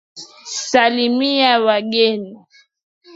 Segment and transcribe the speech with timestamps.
[0.67, 2.31] Salimia wageni.